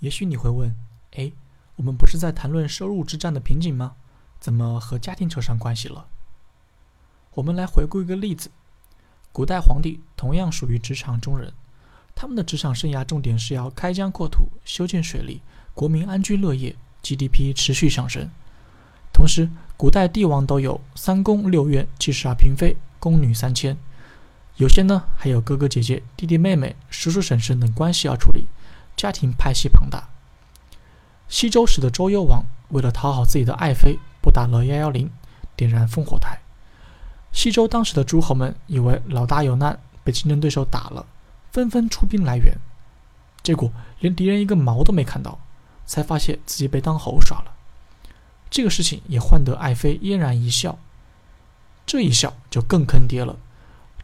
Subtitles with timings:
[0.00, 0.74] 也许你会问：
[1.12, 1.32] 哎，
[1.76, 3.96] 我们不是在谈论收入之战的瓶颈吗？
[4.38, 6.06] 怎么和家庭扯上关系了？
[7.34, 8.50] 我们来回顾一个例子：
[9.32, 11.52] 古代皇帝同样属于职场中人，
[12.14, 15.40] 他们的职场生涯重点是要开疆扩土、修建水利，
[15.74, 18.30] 国民安居乐业，GDP 持续上升。
[19.12, 23.76] 同时，古代帝王都有三宫六院、七十二嫔妃、宫女三千，
[24.56, 28.46] 有些呢还有哥哥姐姐、弟弟妹妹、叔叔婶婶等关系要处理，
[28.96, 30.08] 家庭派系庞大。
[31.28, 35.10] 西周时的周幽王为了讨好自己的爱妃，拨打了幺幺零，
[35.54, 36.38] 点燃烽火台。
[37.32, 41.04] 西周当时的诸侯们以为老大有难，被竞争对手打了，
[41.52, 42.56] 纷纷出兵来援，
[43.42, 45.38] 结果连敌人一个毛都没看到，
[45.84, 47.52] 才发现自己被当猴耍了。
[48.48, 50.78] 这个事情也换得爱妃嫣然一笑，
[51.84, 53.36] 这一笑就更坑爹了。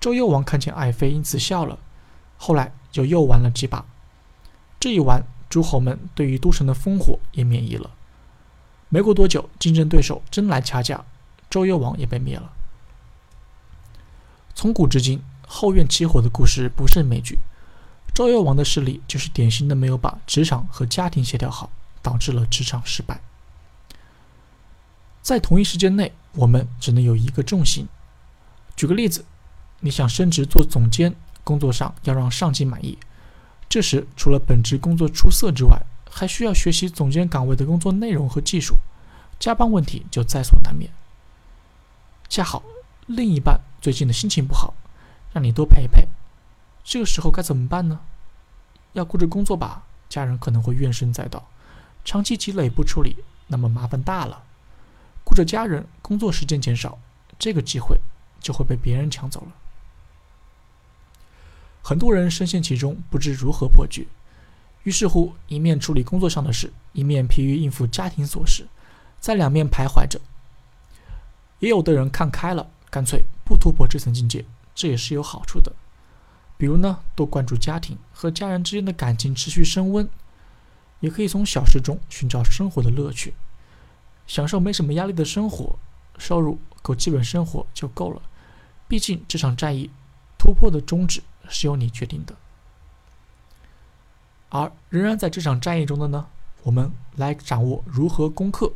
[0.00, 1.78] 周幽王看见爱妃因此笑了，
[2.38, 3.84] 后来就又玩了几把。
[4.80, 7.90] 这一玩，诸侯们对于都城的烽火也免疫了。
[8.88, 11.04] 没过多久，竞争对手真来掐架，
[11.48, 12.50] 周幽王也被灭了。
[14.54, 17.38] 从古至今，后院起火的故事不胜枚举。
[18.14, 21.70] 周幽王的势力就是典型的没有把职场和家庭协调好，
[22.02, 23.20] 导致了职场失败。
[25.22, 27.86] 在同一时间内，我们只能有一个重心。
[28.74, 29.24] 举个例子，
[29.80, 32.98] 你想升职做总监，工作上要让上级满意，
[33.70, 38.74] 这时除了本职工作出色之外，还需要学习总监岗位的工作内容和技术，
[39.38, 40.90] 加班问题就在所难免。
[42.28, 42.64] 恰好
[43.06, 44.74] 另一半最近的心情不好，
[45.32, 46.08] 让你多陪陪，
[46.82, 48.00] 这个时候该怎么办呢？
[48.94, 51.38] 要顾着工作吧，家人可能会怨声载道；
[52.04, 54.42] 长期积累不处理，那么麻烦大了。
[55.22, 56.98] 顾着家人，工作时间减少，
[57.38, 58.00] 这个机会
[58.40, 59.52] 就会被别人抢走了。
[61.90, 64.06] 很多人深陷其中，不知如何破局，
[64.84, 68.68] 于是乎一面处理工作上的事，一面疲于应付家庭琐事，
[69.18, 70.20] 在两面徘徊着。
[71.58, 75.72] 也有的人看开了，干脆不突破这层境界，这也是有好处的。
[76.56, 80.08] 比如呢，多关注家庭和家人之间的感情，持续升温，
[81.00, 83.34] 也可以从小事中寻找生活的乐趣。
[84.28, 85.76] 享受没什么压力的生活，
[86.18, 88.22] 收入够基本生活就够了。
[88.86, 89.90] 毕竟这场战役
[90.38, 91.20] 突破的终止
[91.50, 92.34] 是由你决定的。
[94.48, 96.26] 而仍然在这场战役中的呢，
[96.62, 98.72] 我们来掌握如何攻克。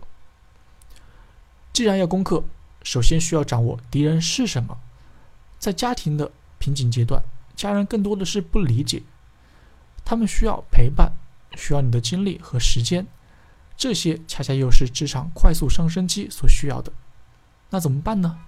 [1.72, 2.44] 既然要攻克，
[2.82, 4.78] 首先需要掌握敌人是什么。
[5.58, 7.22] 在家庭的瓶颈阶段，
[7.56, 9.02] 家人更多的是不理解，
[10.04, 11.12] 他们需要陪伴，
[11.56, 13.06] 需要你的精力和时间。
[13.76, 16.92] 这些恰恰又是职场快速上升期所需要的，
[17.70, 18.38] 那怎么办呢？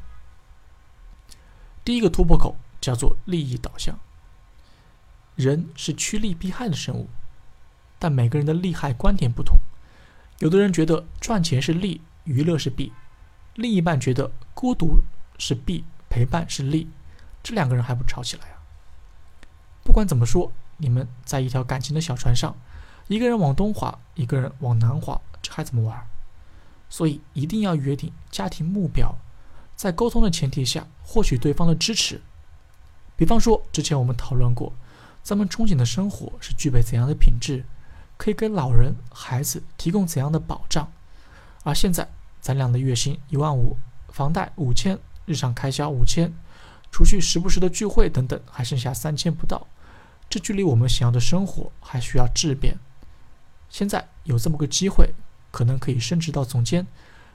[1.84, 3.98] 第一个突破口叫做利益导向。
[5.36, 7.08] 人是趋利避害的生物，
[7.98, 9.58] 但每个人的利害观点不同。
[10.40, 12.90] 有的人觉得赚钱是利，娱乐是弊；
[13.54, 15.02] 另一半觉得孤独
[15.38, 16.88] 是弊，陪伴是利。
[17.42, 18.58] 这两个人还不吵起来啊？
[19.84, 22.56] 不管怎么说，你们在一条感情的小船上。
[23.08, 26.06] 一个人往东滑，一个人往南滑，这还怎么玩？
[26.88, 29.14] 所以一定要约定家庭目标，
[29.76, 32.20] 在沟通的前提下获取对方的支持。
[33.16, 34.72] 比方说，之前我们讨论过，
[35.26, 37.64] 咱们憧憬的生活是具备怎样的品质，
[38.16, 40.88] 可以给老人、孩子提供怎样的保障。
[41.64, 42.08] 而现在，
[42.40, 43.76] 咱俩的月薪一万五，
[44.10, 46.32] 房贷五千，日常开销五千，
[46.92, 49.66] 除去时不时的聚会等等，还剩下三千不到。
[50.30, 52.78] 这距离我们想要的生活还需要质变。
[53.68, 55.12] 现在有这么个机会，
[55.50, 56.86] 可能可以升职到总监，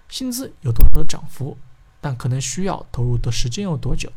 [0.08, 1.58] 薪资有多少的涨幅，
[2.00, 4.10] 但可能需要投入的时间有多久？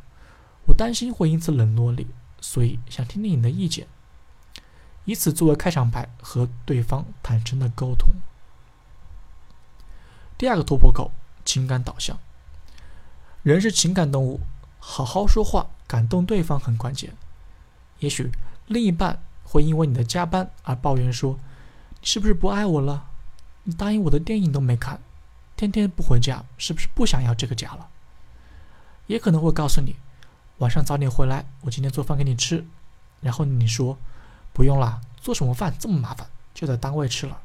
[0.67, 2.07] 我担心会因此冷落你，
[2.47, 3.87] 所以想听听你的意见，
[5.07, 8.11] 以此作为开场白和对方坦诚的沟通。
[10.37, 11.11] 第二个突破口，
[11.43, 12.19] 情感导向。
[13.43, 14.41] 人是情感动物，
[14.79, 17.15] 好好说话，感动对方很关键。
[18.01, 18.31] 也许
[18.67, 21.39] 另一半会因为你的加班而抱怨说。
[22.01, 23.09] 你是不是不爱我了？
[23.63, 25.01] 你答应我的电影都没看，
[25.57, 27.89] 天天不回家，是不是不想要这个家了？
[29.07, 29.97] 也可能会告诉你，
[30.59, 32.65] 晚上早点回来，我今天做饭给你吃。
[33.21, 33.99] 然后你说，
[34.53, 37.41] 不用啦，做什么饭这么麻烦，就在单位吃了。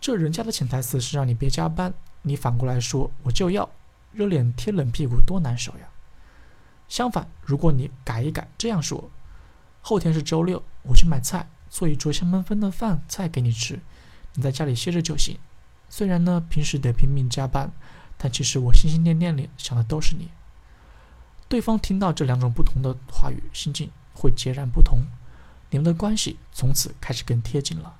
[0.00, 1.92] 这人家的潜台词是让你别加班，
[2.22, 3.68] 你反过来说我就要，
[4.12, 5.88] 热脸贴冷屁股多难受呀。
[6.88, 9.10] 相反，如果你改一改，这样说，
[9.82, 11.48] 后天是周六，我去买菜。
[11.70, 13.78] 做一桌香喷喷的饭菜给你吃，
[14.32, 15.36] 你在家里歇着就行。
[15.90, 17.70] 虽然呢，平时得拼命加班，
[18.16, 20.30] 但其实我心心念念里想的都是你。
[21.48, 24.98] 对方听到这两种不同的话语，心境会截然不同。
[25.70, 27.96] 你们的关系从此开始更贴近了。